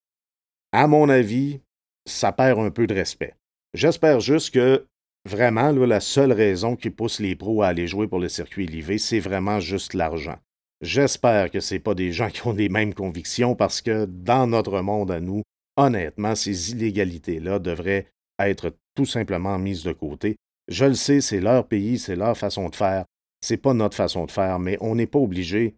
À 0.73 0.87
mon 0.87 1.09
avis, 1.09 1.61
ça 2.07 2.33
perd 2.33 2.59
un 2.59 2.71
peu 2.71 2.87
de 2.87 2.95
respect. 2.95 3.35
J'espère 3.73 4.21
juste 4.21 4.53
que 4.53 4.87
vraiment, 5.25 5.71
la 5.73 6.01
seule 6.01 6.33
raison 6.33 6.77
qui 6.77 6.91
pousse 6.91 7.21
les 7.21 7.37
pros 7.37 7.63
à 7.63 7.69
aller 7.69 7.87
jouer 7.87 8.07
pour 8.07 8.19
le 8.19 8.29
circuit 8.29 8.67
LIV, 8.67 8.99
c'est 8.99 9.21
vraiment 9.21 9.61
juste 9.61 9.95
l'argent. 9.95 10.39
J'espère 10.85 11.51
que 11.51 11.61
ce 11.61 11.77
pas 11.77 11.95
des 11.95 12.13
gens 12.13 12.29
qui 12.29 12.47
ont 12.47 12.53
les 12.53 12.69
mêmes 12.69 12.93
convictions 12.93 13.55
parce 13.55 13.81
que 13.81 14.05
dans 14.05 14.47
notre 14.47 14.83
monde 14.83 15.11
à 15.11 15.19
nous, 15.19 15.43
honnêtement, 15.79 16.35
ces 16.35 16.73
illégalités-là 16.73 17.59
devraient 17.59 18.07
être 18.39 18.77
tout 18.95 19.07
simplement 19.07 19.59
mises 19.59 19.83
de 19.83 19.93
côté. 19.93 20.37
Je 20.69 20.85
le 20.85 20.95
sais, 20.95 21.23
c'est 21.23 21.41
leur 21.41 21.67
pays, 21.67 21.99
c'est 21.99 22.17
leur 22.17 22.37
façon 22.37 22.69
de 22.69 22.77
faire. 22.77 23.07
C'est 23.41 23.57
pas 23.57 23.73
notre 23.73 23.97
façon 23.97 24.27
de 24.27 24.31
faire, 24.31 24.59
mais 24.59 24.77
on 24.83 24.95
n'est 24.95 25.07
pas 25.07 25.19
obligé 25.19 25.75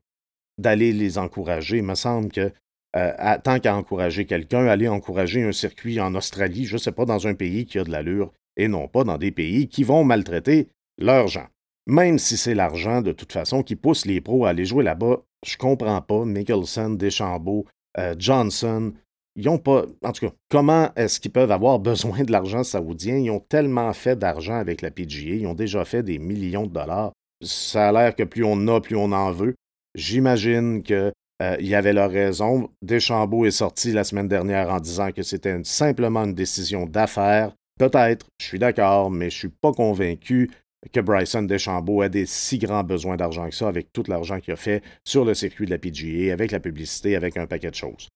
d'aller 0.58 0.92
les 0.92 1.18
encourager. 1.18 1.76
Il 1.76 1.84
me 1.84 1.94
semble 1.94 2.32
que 2.32 2.52
euh, 2.96 3.38
tant 3.44 3.60
qu'à 3.60 3.76
encourager 3.76 4.26
quelqu'un, 4.26 4.66
aller 4.66 4.88
encourager 4.88 5.44
un 5.44 5.52
circuit 5.52 6.00
en 6.00 6.16
Australie, 6.16 6.66
je 6.66 6.74
ne 6.74 6.78
sais 6.78 6.92
pas, 6.92 7.04
dans 7.04 7.28
un 7.28 7.34
pays 7.34 7.64
qui 7.64 7.78
a 7.78 7.84
de 7.84 7.92
l'allure, 7.92 8.32
et 8.56 8.66
non 8.66 8.88
pas 8.88 9.04
dans 9.04 9.18
des 9.18 9.30
pays 9.30 9.68
qui 9.68 9.84
vont 9.84 10.02
maltraiter 10.02 10.68
leurs 10.98 11.28
gens. 11.28 11.46
Même 11.86 12.18
si 12.18 12.36
c'est 12.36 12.54
l'argent, 12.54 13.00
de 13.00 13.12
toute 13.12 13.32
façon, 13.32 13.62
qui 13.62 13.76
pousse 13.76 14.06
les 14.06 14.20
pros 14.20 14.44
à 14.44 14.50
aller 14.50 14.64
jouer 14.64 14.82
là-bas, 14.82 15.20
je 15.46 15.56
comprends 15.56 16.02
pas. 16.02 16.24
Mickelson, 16.24 16.90
Deschambault, 16.90 17.66
euh, 17.98 18.14
Johnson, 18.18 18.92
ils 19.36 19.48
ont 19.48 19.58
pas. 19.58 19.84
En 20.02 20.12
tout 20.12 20.26
cas, 20.26 20.34
comment 20.50 20.90
est-ce 20.96 21.20
qu'ils 21.20 21.30
peuvent 21.30 21.52
avoir 21.52 21.78
besoin 21.90 22.24
de 22.24 22.32
l'argent 22.32 22.64
saoudien? 22.64 23.16
Ils 23.16 23.30
ont 23.30 23.40
tellement 23.40 23.92
fait 23.92 24.16
d'argent 24.16 24.56
avec 24.56 24.82
la 24.82 24.90
PGA, 24.90 25.34
ils 25.36 25.46
ont 25.46 25.54
déjà 25.54 25.84
fait 25.84 26.02
des 26.02 26.18
millions 26.18 26.66
de 26.66 26.72
dollars. 26.72 27.12
Ça 27.44 27.90
a 27.90 27.92
l'air 27.92 28.16
que 28.16 28.24
plus 28.24 28.44
on 28.44 28.66
a, 28.68 28.80
plus 28.80 28.96
on 28.96 29.12
en 29.12 29.30
veut. 29.30 29.54
J'imagine 29.94 30.82
qu'il 30.82 31.12
euh, 31.42 31.56
y 31.60 31.74
avait 31.74 31.92
leur 31.92 32.10
raison. 32.10 32.70
Deschambault 32.82 33.44
est 33.44 33.50
sorti 33.50 33.92
la 33.92 34.04
semaine 34.04 34.28
dernière 34.28 34.70
en 34.70 34.80
disant 34.80 35.12
que 35.12 35.22
c'était 35.22 35.58
simplement 35.64 36.24
une 36.24 36.34
décision 36.34 36.86
d'affaires. 36.86 37.52
Peut-être, 37.78 38.26
je 38.40 38.46
suis 38.46 38.58
d'accord, 38.58 39.10
mais 39.10 39.28
je 39.28 39.36
ne 39.36 39.38
suis 39.38 39.48
pas 39.48 39.72
convaincu 39.72 40.50
que 40.92 41.00
Bryson 41.00 41.42
DeChambeau 41.42 42.02
ait 42.02 42.10
des 42.10 42.26
si 42.26 42.58
grands 42.58 42.84
besoins 42.84 43.16
d'argent 43.16 43.48
que 43.48 43.54
ça 43.54 43.68
avec 43.68 43.92
tout 43.92 44.04
l'argent 44.08 44.40
qu'il 44.40 44.52
a 44.52 44.56
fait 44.56 44.82
sur 45.04 45.24
le 45.24 45.34
circuit 45.34 45.66
de 45.66 45.70
la 45.70 45.78
PGA, 45.78 46.32
avec 46.32 46.52
la 46.52 46.60
publicité, 46.60 47.16
avec 47.16 47.36
un 47.36 47.46
paquet 47.46 47.70
de 47.70 47.74
choses. 47.74 48.08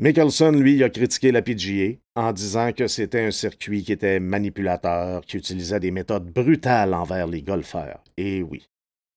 Mickelson, 0.00 0.50
lui, 0.50 0.82
a 0.82 0.90
critiqué 0.90 1.30
la 1.30 1.40
PGA 1.40 1.98
en 2.16 2.32
disant 2.32 2.72
que 2.72 2.88
c'était 2.88 3.24
un 3.24 3.30
circuit 3.30 3.84
qui 3.84 3.92
était 3.92 4.18
manipulateur, 4.18 5.24
qui 5.24 5.36
utilisait 5.36 5.78
des 5.78 5.92
méthodes 5.92 6.32
brutales 6.32 6.94
envers 6.94 7.28
les 7.28 7.42
golfeurs. 7.42 8.02
Et 8.16 8.42
oui. 8.42 8.66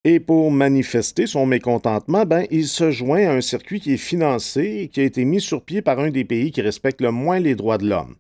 Et 0.04 0.20
pour 0.20 0.52
manifester 0.52 1.26
son 1.26 1.48
mécontentement, 1.48 2.26
ben, 2.26 2.46
il 2.52 2.68
se 2.68 2.92
joint 2.92 3.28
à 3.28 3.34
un 3.34 3.42
circuit 3.42 3.80
qui 3.80 3.94
est 3.94 3.98
financé 3.98 4.82
et 4.82 4.88
qui 4.88 5.02
a 5.02 5.04
été 5.04 5.26
mis 5.26 5.42
sur 5.42 5.64
pied 5.64 5.82
par 5.82 6.00
un 6.00 6.12
des 6.12 6.24
pays 6.26 6.52
qui 6.52 6.62
respecte 6.62 7.02
le 7.02 7.12
moins 7.12 7.40
les 7.40 7.56
droits 7.56 7.80
de 7.80 7.90
l'homme. 7.90 8.16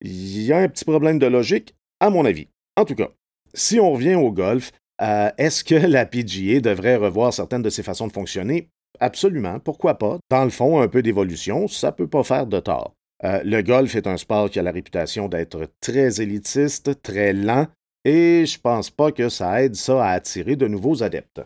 Il 0.00 0.42
y 0.42 0.52
a 0.52 0.58
un 0.58 0.68
petit 0.68 0.84
problème 0.84 1.20
de 1.20 1.26
logique, 1.26 1.74
à 2.00 2.10
mon 2.10 2.24
avis. 2.24 2.48
En 2.76 2.84
tout 2.84 2.96
cas, 2.96 3.10
si 3.54 3.80
on 3.80 3.92
revient 3.92 4.14
au 4.14 4.32
golf, 4.32 4.72
euh, 5.00 5.30
est-ce 5.38 5.64
que 5.64 5.74
la 5.74 6.06
PGA 6.06 6.60
devrait 6.60 6.96
revoir 6.96 7.32
certaines 7.32 7.62
de 7.62 7.70
ses 7.70 7.82
façons 7.82 8.06
de 8.06 8.12
fonctionner? 8.12 8.68
Absolument, 9.00 9.58
pourquoi 9.58 9.98
pas? 9.98 10.18
Dans 10.30 10.44
le 10.44 10.50
fond, 10.50 10.80
un 10.80 10.88
peu 10.88 11.02
d'évolution, 11.02 11.66
ça 11.66 11.92
peut 11.92 12.06
pas 12.06 12.22
faire 12.22 12.46
de 12.46 12.60
tort. 12.60 12.94
Euh, 13.24 13.40
le 13.44 13.62
golf 13.62 13.94
est 13.94 14.06
un 14.06 14.16
sport 14.16 14.50
qui 14.50 14.58
a 14.58 14.62
la 14.62 14.72
réputation 14.72 15.28
d'être 15.28 15.68
très 15.80 16.20
élitiste, 16.20 17.02
très 17.02 17.32
lent, 17.32 17.66
et 18.04 18.44
je 18.46 18.60
pense 18.60 18.90
pas 18.90 19.12
que 19.12 19.28
ça 19.28 19.62
aide 19.62 19.76
ça 19.76 20.04
à 20.04 20.12
attirer 20.12 20.56
de 20.56 20.66
nouveaux 20.66 21.02
adeptes. 21.02 21.42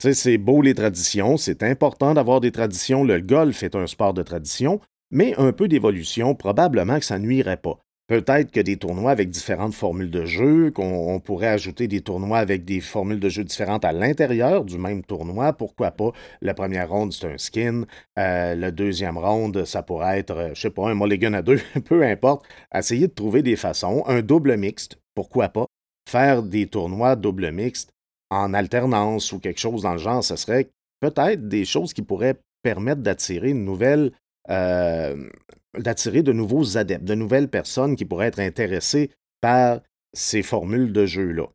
C'est 0.00 0.38
beau 0.38 0.62
les 0.62 0.74
traditions, 0.74 1.36
c'est 1.36 1.64
important 1.64 2.14
d'avoir 2.14 2.40
des 2.40 2.52
traditions, 2.52 3.02
le 3.02 3.20
golf 3.20 3.64
est 3.64 3.74
un 3.74 3.88
sport 3.88 4.14
de 4.14 4.22
tradition, 4.22 4.80
mais 5.10 5.34
un 5.36 5.52
peu 5.52 5.66
d'évolution, 5.66 6.36
probablement 6.36 7.00
que 7.00 7.04
ça 7.04 7.18
nuirait 7.18 7.56
pas. 7.56 7.78
Peut-être 8.08 8.50
que 8.50 8.60
des 8.60 8.78
tournois 8.78 9.10
avec 9.10 9.28
différentes 9.28 9.74
formules 9.74 10.10
de 10.10 10.24
jeu, 10.24 10.70
qu'on 10.70 11.20
pourrait 11.20 11.48
ajouter 11.48 11.88
des 11.88 12.00
tournois 12.00 12.38
avec 12.38 12.64
des 12.64 12.80
formules 12.80 13.20
de 13.20 13.28
jeu 13.28 13.44
différentes 13.44 13.84
à 13.84 13.92
l'intérieur 13.92 14.64
du 14.64 14.78
même 14.78 15.04
tournoi, 15.04 15.52
pourquoi 15.52 15.90
pas? 15.90 16.12
La 16.40 16.54
première 16.54 16.88
ronde, 16.88 17.12
c'est 17.12 17.30
un 17.30 17.36
skin. 17.36 17.84
Euh, 18.18 18.54
le 18.54 18.72
deuxième 18.72 19.18
ronde, 19.18 19.66
ça 19.66 19.82
pourrait 19.82 20.20
être, 20.20 20.36
euh, 20.36 20.50
je 20.54 20.60
sais 20.62 20.70
pas, 20.70 20.88
un 20.88 20.94
mulligan 20.94 21.34
à 21.34 21.42
deux, 21.42 21.60
peu 21.84 22.02
importe. 22.02 22.46
Essayer 22.74 23.08
de 23.08 23.12
trouver 23.12 23.42
des 23.42 23.56
façons. 23.56 24.02
Un 24.06 24.22
double 24.22 24.56
mixte, 24.56 24.98
pourquoi 25.14 25.50
pas? 25.50 25.66
Faire 26.08 26.42
des 26.42 26.66
tournois 26.66 27.14
double 27.14 27.52
mixte 27.52 27.92
en 28.30 28.54
alternance 28.54 29.32
ou 29.32 29.38
quelque 29.38 29.60
chose 29.60 29.82
dans 29.82 29.92
le 29.92 29.98
genre, 29.98 30.24
ce 30.24 30.36
serait 30.36 30.70
peut-être 31.00 31.46
des 31.46 31.66
choses 31.66 31.92
qui 31.92 32.00
pourraient 32.00 32.40
permettre 32.62 33.02
d'attirer 33.02 33.50
une 33.50 33.66
nouvelle 33.66 34.12
euh, 34.48 35.28
d'attirer 35.78 36.22
de 36.22 36.32
nouveaux 36.32 36.76
adeptes, 36.76 37.04
de 37.04 37.14
nouvelles 37.14 37.48
personnes 37.48 37.96
qui 37.96 38.04
pourraient 38.04 38.28
être 38.28 38.40
intéressées 38.40 39.10
par 39.40 39.80
ces 40.12 40.42
formules 40.42 40.92
de 40.92 41.06
jeu-là. 41.06 41.46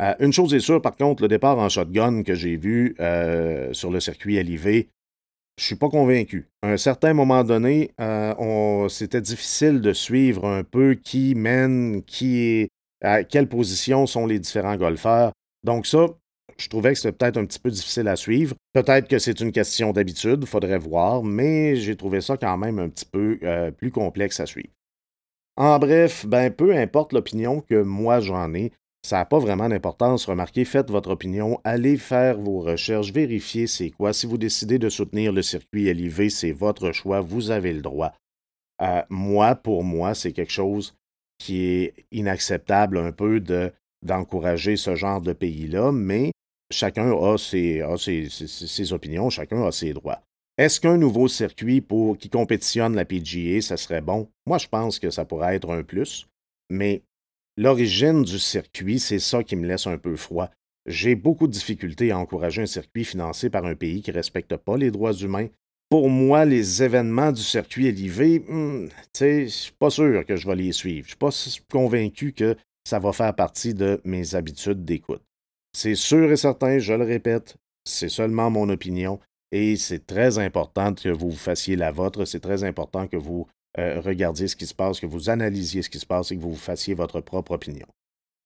Euh, 0.00 0.14
une 0.20 0.32
chose 0.32 0.54
est 0.54 0.60
sûre, 0.60 0.80
par 0.80 0.96
contre, 0.96 1.22
le 1.22 1.28
départ 1.28 1.58
en 1.58 1.68
shotgun 1.68 2.22
que 2.22 2.34
j'ai 2.34 2.56
vu 2.56 2.94
euh, 3.00 3.72
sur 3.72 3.90
le 3.90 4.00
circuit 4.00 4.42
LIV, 4.42 4.86
je 5.58 5.64
suis 5.64 5.74
pas 5.74 5.88
convaincu. 5.88 6.48
À 6.62 6.70
un 6.70 6.76
certain 6.76 7.14
moment 7.14 7.42
donné, 7.42 7.90
c'était 8.88 9.20
difficile 9.20 9.80
de 9.80 9.92
suivre 9.92 10.46
un 10.46 10.62
peu 10.62 10.94
qui 10.94 11.34
mène, 11.34 12.04
qui 12.04 12.38
est, 12.38 12.68
à 13.02 13.24
quelle 13.24 13.48
position 13.48 14.06
sont 14.06 14.26
les 14.26 14.38
différents 14.38 14.76
golfeurs. 14.76 15.32
Donc 15.64 15.86
ça, 15.86 16.06
je 16.60 16.68
trouvais 16.68 16.92
que 16.92 16.98
c'était 16.98 17.12
peut-être 17.12 17.36
un 17.36 17.44
petit 17.44 17.58
peu 17.58 17.70
difficile 17.70 18.08
à 18.08 18.16
suivre. 18.16 18.56
Peut-être 18.72 19.08
que 19.08 19.18
c'est 19.18 19.40
une 19.40 19.52
question 19.52 19.92
d'habitude, 19.92 20.44
faudrait 20.44 20.78
voir, 20.78 21.22
mais 21.22 21.76
j'ai 21.76 21.96
trouvé 21.96 22.20
ça 22.20 22.36
quand 22.36 22.58
même 22.58 22.78
un 22.78 22.88
petit 22.88 23.06
peu 23.06 23.38
euh, 23.42 23.70
plus 23.70 23.90
complexe 23.90 24.40
à 24.40 24.46
suivre. 24.46 24.70
En 25.56 25.78
bref, 25.78 26.26
ben 26.26 26.52
peu 26.52 26.76
importe 26.76 27.12
l'opinion 27.12 27.60
que 27.60 27.82
moi 27.82 28.20
j'en 28.20 28.54
ai, 28.54 28.72
ça 29.02 29.16
n'a 29.16 29.24
pas 29.24 29.38
vraiment 29.38 29.68
d'importance. 29.68 30.26
Remarquez, 30.26 30.64
faites 30.64 30.90
votre 30.90 31.10
opinion, 31.10 31.60
allez 31.64 31.96
faire 31.96 32.38
vos 32.38 32.60
recherches, 32.60 33.12
vérifiez 33.12 33.66
c'est 33.66 33.90
quoi. 33.90 34.12
Si 34.12 34.26
vous 34.26 34.38
décidez 34.38 34.78
de 34.78 34.88
soutenir 34.88 35.32
le 35.32 35.42
circuit 35.42 35.92
LIV, 35.92 36.28
c'est 36.28 36.52
votre 36.52 36.92
choix, 36.92 37.20
vous 37.20 37.50
avez 37.50 37.72
le 37.72 37.82
droit. 37.82 38.12
Euh, 38.82 39.02
moi, 39.10 39.54
pour 39.54 39.82
moi, 39.84 40.14
c'est 40.14 40.32
quelque 40.32 40.52
chose 40.52 40.94
qui 41.38 41.64
est 41.64 41.94
inacceptable 42.12 42.98
un 42.98 43.12
peu 43.12 43.40
de 43.40 43.72
d'encourager 44.02 44.76
ce 44.76 44.94
genre 44.94 45.20
de 45.20 45.32
pays-là, 45.32 45.90
mais 45.90 46.30
chacun 46.70 47.12
a, 47.12 47.36
ses, 47.38 48.92
opinions, 48.92 49.30
chacun 49.30 49.64
a 49.64 49.72
ses 49.72 49.92
droits. 49.92 50.22
Est-ce 50.56 50.80
qu'un 50.80 50.96
nouveau 50.96 51.28
circuit 51.28 51.84
qui 52.18 52.30
compétitionne 52.30 52.96
la 52.96 53.04
PGA, 53.04 53.60
ça 53.60 53.76
serait 53.76 54.00
bon? 54.00 54.28
Moi, 54.46 54.58
je 54.58 54.66
pense 54.66 54.98
que 54.98 55.10
ça 55.10 55.24
pourrait 55.24 55.54
être 55.54 55.70
un 55.70 55.84
plus, 55.84 56.26
mais 56.68 57.02
l'origine 57.56 58.22
du 58.22 58.38
circuit, 58.38 58.98
c'est 58.98 59.20
ça 59.20 59.44
qui 59.44 59.54
me 59.56 59.66
laisse 59.66 59.86
un 59.86 59.98
peu 59.98 60.16
froid. 60.16 60.50
J'ai 60.86 61.14
beaucoup 61.14 61.46
de 61.46 61.52
difficultés 61.52 62.10
à 62.10 62.18
encourager 62.18 62.62
un 62.62 62.66
circuit 62.66 63.04
financé 63.04 63.50
par 63.50 63.66
un 63.66 63.74
pays 63.74 64.02
qui 64.02 64.10
ne 64.10 64.16
respecte 64.16 64.56
pas 64.56 64.76
les 64.76 64.90
droits 64.90 65.12
humains. 65.12 65.48
Pour 65.90 66.10
moi, 66.10 66.44
les 66.44 66.82
événements 66.82 67.32
du 67.32 67.42
circuit 67.42 67.92
LIV, 67.92 68.42
hmm, 68.48 68.88
je 69.18 69.24
ne 69.24 69.46
suis 69.46 69.72
pas 69.72 69.90
sûr 69.90 70.24
que 70.26 70.36
je 70.36 70.46
vais 70.46 70.56
les 70.56 70.72
suivre. 70.72 71.06
Je 71.08 71.24
ne 71.24 71.30
suis 71.30 71.60
pas 71.60 71.78
convaincu 71.78 72.32
que 72.32 72.56
ça 72.84 72.98
va 72.98 73.12
faire 73.12 73.34
partie 73.34 73.74
de 73.74 74.00
mes 74.04 74.34
habitudes 74.34 74.84
d'écoute. 74.84 75.22
C'est 75.80 75.94
sûr 75.94 76.32
et 76.32 76.36
certain, 76.36 76.80
je 76.80 76.92
le 76.92 77.04
répète, 77.04 77.54
c'est 77.84 78.08
seulement 78.08 78.50
mon 78.50 78.68
opinion 78.68 79.20
et 79.52 79.76
c'est 79.76 80.04
très 80.04 80.40
important 80.40 80.92
que 80.92 81.08
vous 81.08 81.30
fassiez 81.30 81.76
la 81.76 81.92
vôtre. 81.92 82.24
C'est 82.24 82.40
très 82.40 82.64
important 82.64 83.06
que 83.06 83.16
vous 83.16 83.46
euh, 83.78 84.00
regardiez 84.00 84.48
ce 84.48 84.56
qui 84.56 84.66
se 84.66 84.74
passe, 84.74 84.98
que 84.98 85.06
vous 85.06 85.30
analysiez 85.30 85.82
ce 85.82 85.88
qui 85.88 86.00
se 86.00 86.04
passe 86.04 86.32
et 86.32 86.36
que 86.36 86.42
vous 86.42 86.56
fassiez 86.56 86.94
votre 86.94 87.20
propre 87.20 87.52
opinion. 87.52 87.86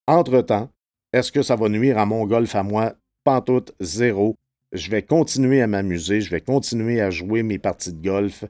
Entre-temps, 0.07 0.69
est-ce 1.15 1.33
que 1.33 1.41
ça 1.41 1.57
va 1.57 1.71
nuire 1.71 1.97
à 1.97 2.05
mon 2.05 2.27
golf 2.27 2.55
à 2.55 2.63
moi? 2.63 2.97
Pantoute, 3.25 3.73
zéro. 3.81 4.37
Je 4.73 4.91
vais 4.91 5.03
continuer 5.03 5.63
à 5.63 5.67
m'amuser, 5.67 6.21
je 6.21 6.29
vais 6.29 6.43
continuer 6.43 7.01
à 7.01 7.09
jouer 7.09 7.43
mes 7.43 7.59
parties 7.59 7.95
de 7.95 8.07
golf. 8.07 8.45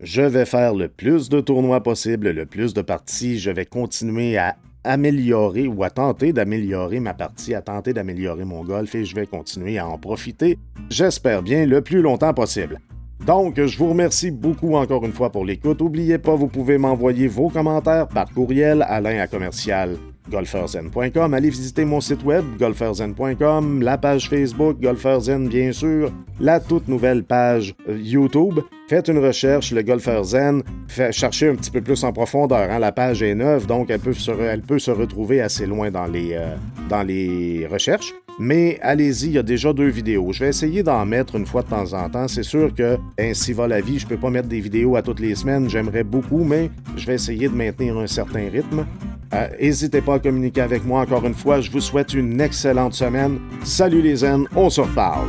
Je 0.00 0.20
vais 0.20 0.44
faire 0.44 0.74
le 0.74 0.88
plus 0.88 1.30
de 1.30 1.40
tournois 1.40 1.82
possible, 1.82 2.32
le 2.32 2.44
plus 2.44 2.74
de 2.74 2.82
parties. 2.82 3.38
Je 3.38 3.50
vais 3.50 3.64
continuer 3.64 4.36
à 4.36 4.58
améliorer 4.86 5.66
ou 5.66 5.82
à 5.82 5.90
tenter 5.90 6.32
d'améliorer 6.32 7.00
ma 7.00 7.14
partie, 7.14 7.54
à 7.54 7.60
tenter 7.60 7.92
d'améliorer 7.92 8.44
mon 8.44 8.64
golf 8.64 8.94
et 8.94 9.04
je 9.04 9.14
vais 9.14 9.26
continuer 9.26 9.78
à 9.78 9.86
en 9.86 9.98
profiter, 9.98 10.58
j'espère 10.88 11.42
bien, 11.42 11.66
le 11.66 11.82
plus 11.82 12.00
longtemps 12.00 12.34
possible. 12.34 12.80
Donc, 13.26 13.60
je 13.60 13.78
vous 13.78 13.88
remercie 13.88 14.30
beaucoup 14.30 14.74
encore 14.76 15.04
une 15.04 15.12
fois 15.12 15.30
pour 15.30 15.44
l'écoute. 15.44 15.80
N'oubliez 15.80 16.18
pas, 16.18 16.34
vous 16.34 16.48
pouvez 16.48 16.78
m'envoyer 16.78 17.28
vos 17.28 17.48
commentaires 17.48 18.08
par 18.08 18.30
courriel 18.32 18.84
alain 18.88 19.20
à 19.20 19.26
commercial 19.26 19.96
golferzen.com. 20.30 21.34
Allez 21.34 21.50
visiter 21.50 21.84
mon 21.84 22.00
site 22.00 22.24
web 22.24 22.44
golferzen.com, 22.58 23.82
la 23.82 23.98
page 23.98 24.28
Facebook 24.28 24.80
Golferzen 24.80 25.48
bien 25.48 25.72
sûr, 25.72 26.10
la 26.40 26.60
toute 26.60 26.88
nouvelle 26.88 27.24
page 27.24 27.74
euh, 27.88 27.98
YouTube. 27.98 28.60
Faites 28.88 29.08
une 29.08 29.18
recherche, 29.18 29.72
le 29.72 29.82
Golfer 29.82 30.22
Zen. 30.22 30.62
cherchez 31.10 31.48
un 31.48 31.56
petit 31.56 31.72
peu 31.72 31.80
plus 31.80 32.04
en 32.04 32.12
profondeur. 32.12 32.70
Hein. 32.70 32.78
La 32.78 32.92
page 32.92 33.20
est 33.20 33.34
neuve, 33.34 33.66
donc 33.66 33.90
elle 33.90 33.98
peut 33.98 34.12
se, 34.12 34.90
retrouver 34.90 35.40
assez 35.40 35.66
loin 35.66 35.90
dans 35.90 36.06
les, 36.06 36.34
euh, 36.34 36.54
dans 36.88 37.02
les 37.02 37.66
recherches. 37.66 38.14
Mais 38.38 38.78
allez-y, 38.82 39.26
il 39.26 39.32
y 39.32 39.38
a 39.38 39.42
déjà 39.42 39.72
deux 39.72 39.88
vidéos. 39.88 40.32
Je 40.32 40.44
vais 40.44 40.50
essayer 40.50 40.82
d'en 40.82 41.04
mettre 41.04 41.34
une 41.34 41.46
fois 41.46 41.62
de 41.62 41.68
temps 41.68 41.94
en 41.94 42.08
temps. 42.08 42.28
C'est 42.28 42.42
sûr 42.42 42.72
que 42.72 42.96
ainsi 43.18 43.52
va 43.52 43.66
la 43.66 43.80
vie. 43.80 43.98
Je 43.98 44.06
peux 44.06 44.18
pas 44.18 44.30
mettre 44.30 44.48
des 44.48 44.60
vidéos 44.60 44.94
à 44.94 45.02
toutes 45.02 45.20
les 45.20 45.34
semaines. 45.34 45.68
J'aimerais 45.68 46.04
beaucoup, 46.04 46.44
mais 46.44 46.70
je 46.96 47.06
vais 47.06 47.14
essayer 47.14 47.48
de 47.48 47.54
maintenir 47.54 47.96
un 47.96 48.06
certain 48.06 48.48
rythme. 48.50 48.86
Euh, 49.34 49.48
n'hésitez 49.60 50.00
pas 50.00 50.14
à 50.14 50.18
communiquer 50.18 50.60
avec 50.60 50.84
moi 50.84 51.00
encore 51.00 51.26
une 51.26 51.34
fois. 51.34 51.60
Je 51.60 51.70
vous 51.70 51.80
souhaite 51.80 52.14
une 52.14 52.40
excellente 52.40 52.94
semaine. 52.94 53.38
Salut 53.64 54.02
les 54.02 54.16
zen, 54.16 54.46
on 54.54 54.70
se 54.70 54.80
reparle. 54.80 55.28